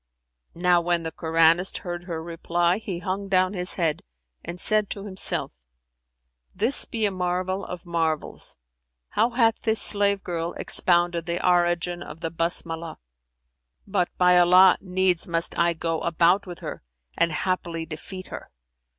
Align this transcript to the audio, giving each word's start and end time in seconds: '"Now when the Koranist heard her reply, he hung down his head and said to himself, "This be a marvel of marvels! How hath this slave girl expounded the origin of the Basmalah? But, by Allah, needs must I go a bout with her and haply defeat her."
'"Now 0.55 0.81
when 0.81 1.03
the 1.03 1.11
Koranist 1.11 1.77
heard 1.85 2.05
her 2.05 2.23
reply, 2.23 2.79
he 2.79 2.97
hung 2.97 3.27
down 3.27 3.53
his 3.53 3.75
head 3.75 4.01
and 4.43 4.59
said 4.59 4.89
to 4.89 5.05
himself, 5.05 5.51
"This 6.55 6.85
be 6.85 7.05
a 7.05 7.11
marvel 7.11 7.63
of 7.63 7.85
marvels! 7.85 8.55
How 9.09 9.29
hath 9.29 9.61
this 9.61 9.79
slave 9.79 10.23
girl 10.23 10.53
expounded 10.53 11.27
the 11.27 11.47
origin 11.47 12.01
of 12.01 12.21
the 12.21 12.31
Basmalah? 12.31 12.97
But, 13.85 14.09
by 14.17 14.39
Allah, 14.39 14.79
needs 14.81 15.27
must 15.27 15.55
I 15.55 15.73
go 15.73 16.01
a 16.01 16.11
bout 16.11 16.47
with 16.47 16.61
her 16.61 16.81
and 17.15 17.31
haply 17.31 17.85
defeat 17.85 18.29
her." 18.29 18.49